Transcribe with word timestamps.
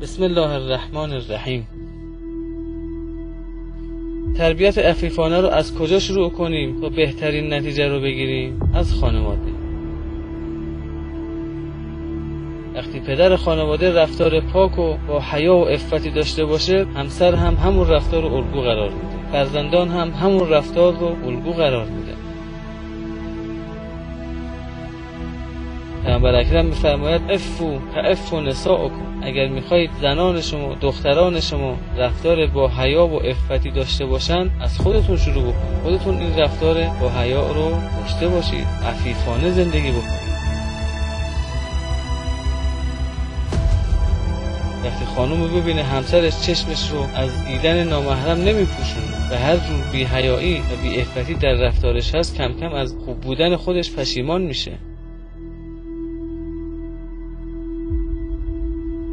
بسم 0.00 0.22
الله 0.22 0.50
الرحمن 0.50 1.12
الرحیم. 1.12 1.66
تربیت 4.38 4.78
عفیفانه 4.78 5.40
رو 5.40 5.48
از 5.48 5.74
کجا 5.74 5.98
شروع 5.98 6.30
کنیم 6.30 6.80
تا 6.80 6.88
بهترین 6.88 7.52
نتیجه 7.52 7.88
رو 7.88 8.00
بگیریم؟ 8.00 8.70
از 8.74 8.94
خانواده. 8.94 9.52
وقتی 12.74 13.00
پدر 13.00 13.36
خانواده 13.36 13.94
رفتار 13.94 14.40
پاک 14.40 14.78
و 14.78 14.96
با 15.08 15.20
حیا 15.20 15.56
و 15.56 15.64
عفتی 15.64 16.10
داشته 16.10 16.44
باشه 16.44 16.86
همسر 16.94 17.34
هم 17.34 17.54
همون 17.54 17.88
رفتار 17.88 18.22
رو 18.22 18.34
الگو 18.34 18.60
قرار 18.60 18.90
میده. 18.90 19.32
فرزندان 19.32 19.88
هم 19.88 20.10
همون 20.10 20.48
رفتار 20.48 20.96
رو 20.96 21.26
الگو 21.26 21.52
قرار 21.52 21.86
میده. 21.86 22.25
پیامبر 26.06 26.34
اکرم 26.34 26.66
میفرماید 26.66 27.22
افو 27.30 27.78
تعفو 27.94 28.40
نساءکم 28.40 29.22
اگر 29.22 29.48
می‌خواهید 29.48 29.90
زنان 30.00 30.40
شما 30.40 30.74
دختران 30.74 31.40
شما 31.40 31.76
رفتار 31.98 32.46
با 32.46 32.68
حیا 32.68 33.06
و 33.06 33.18
عفتی 33.18 33.70
داشته 33.70 34.06
باشند 34.06 34.50
از 34.60 34.78
خودتون 34.78 35.16
شروع 35.16 35.42
بکنید. 35.42 35.82
خودتون 35.82 36.16
این 36.16 36.38
رفتار 36.38 36.74
با 37.00 37.08
حیا 37.08 37.52
رو 37.52 37.70
داشته 38.02 38.28
باشید. 38.28 38.66
عفیفانه 38.84 39.50
زندگی 39.50 39.90
بکنید. 39.90 40.26
وقتی 44.84 45.04
خانم 45.04 45.60
ببینه 45.60 45.82
همسرش 45.82 46.40
چشمش 46.40 46.90
رو 46.90 47.06
از 47.14 47.44
دیدن 47.46 47.88
نامحرم 47.88 48.38
نمیپوشونه. 48.38 49.30
و 49.30 49.38
هر 49.38 49.56
جور 49.56 49.80
بی 49.92 50.04
حیایی 50.04 50.58
و 50.58 50.82
بی 50.82 51.00
افتی 51.00 51.34
در 51.34 51.52
رفتارش 51.52 52.14
هست 52.14 52.36
کم 52.36 52.52
کم 52.60 52.72
از 52.72 52.96
خوب 53.04 53.20
بودن 53.20 53.56
خودش 53.56 53.92
پشیمان 53.92 54.42
میشه. 54.42 54.72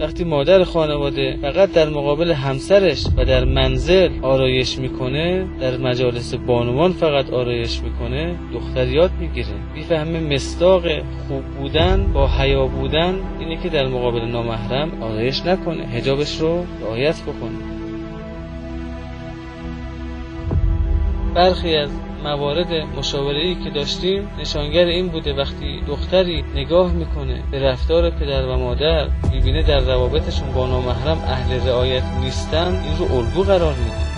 وقتی 0.00 0.24
مادر 0.24 0.64
خانواده 0.64 1.38
فقط 1.42 1.72
در 1.72 1.88
مقابل 1.88 2.30
همسرش 2.30 3.06
و 3.16 3.24
در 3.24 3.44
منزل 3.44 4.10
آرایش 4.22 4.78
می‌کنه 4.78 5.46
در 5.60 5.76
مجالس 5.76 6.34
بانوان 6.34 6.92
فقط 6.92 7.30
آرایش 7.30 7.80
می‌کنه 7.82 8.34
دختر 8.52 8.88
یاد 8.88 9.10
می‌گیره. 9.20 9.54
می‌فهمه 9.74 10.34
مستاق 10.34 10.82
خوب 11.28 11.44
بودن 11.58 12.12
با 12.12 12.28
حیا 12.28 12.66
بودن 12.66 13.14
اینه 13.40 13.62
که 13.62 13.68
در 13.68 13.86
مقابل 13.86 14.20
نامحرم 14.20 15.02
آرایش 15.02 15.46
نکنه. 15.46 15.86
هجابش 15.86 16.40
رو 16.40 16.66
رعایت 16.82 17.22
بکنه. 17.22 17.75
برخی 21.36 21.76
از 21.76 21.90
موارد 22.24 22.72
مشاوره 22.72 23.54
که 23.64 23.70
داشتیم 23.70 24.28
نشانگر 24.40 24.84
این 24.84 25.08
بوده 25.08 25.34
وقتی 25.34 25.82
دختری 25.88 26.44
نگاه 26.54 26.92
می‌کنه 26.92 27.42
به 27.50 27.62
رفتار 27.62 28.10
پدر 28.10 28.46
و 28.46 28.56
مادر 28.56 29.08
می‌بینه 29.32 29.62
در 29.62 29.80
روابطشون 29.80 30.52
با 30.52 30.66
نامحرم 30.66 31.18
اهل 31.18 31.68
رعایت 31.68 32.02
نیستن 32.20 32.66
این 32.66 32.98
رو 32.98 33.16
الگو 33.16 33.42
قرار 33.42 33.74
میده. 33.74 34.15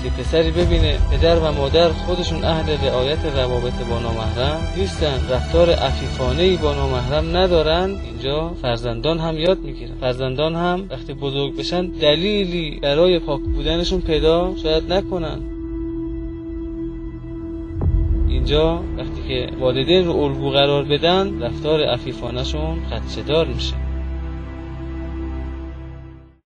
وقتی 0.00 0.22
پسری 0.22 0.50
ببینه 0.50 0.98
پدر 1.10 1.38
و 1.38 1.52
مادر 1.52 1.88
خودشون 1.88 2.44
اهل 2.44 2.86
رعایت 2.86 3.18
روابط 3.36 3.72
با 3.90 3.98
نامحرم 3.98 4.72
نیستن. 4.76 5.28
رفتار 5.30 5.70
عفیفانه 5.70 6.42
ای 6.42 6.56
با 6.56 6.74
نامحرم 6.74 7.36
ندارن. 7.36 7.96
اینجا 8.04 8.48
فرزندان 8.62 9.18
هم 9.18 9.38
یاد 9.38 9.58
می‌گیرن. 9.58 9.94
فرزندان 10.00 10.54
هم 10.54 10.86
وقتی 10.90 11.14
بزرگ 11.14 11.56
بشن 11.56 11.86
دلیلی 11.86 12.80
برای 12.82 13.18
پاک 13.18 13.40
بودنشون 13.40 14.00
پیدا 14.00 14.54
شاید 14.62 14.92
نکنن. 14.92 15.38
اینجا 18.28 18.82
وقتی 18.98 19.22
که 19.28 19.48
والدین 19.60 20.06
رو 20.06 20.16
الگو 20.16 20.50
قرار 20.50 20.84
بدن 20.84 21.42
رفتار 21.42 21.82
عفیفانهشون 21.82 22.78
خدشدار 22.90 23.46
میشه. 23.46 23.89